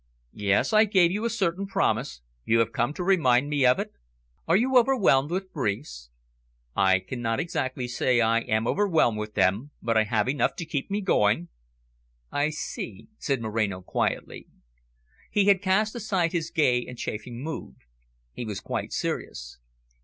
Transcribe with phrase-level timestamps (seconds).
[0.33, 2.21] "Yes, I gave you a certain promise.
[2.43, 3.93] You have come to remind me of it?"
[4.47, 6.09] "Are you overwhelmed with briefs?"
[6.75, 10.89] "I cannot exactly say I am overwhelmed with them, but I have enough to keep
[10.89, 11.49] me going."
[12.31, 14.47] "I see," said Moreno quietly.
[15.29, 17.75] He had cast aside his gay and chaffing mood;
[18.33, 19.59] he was quite serious.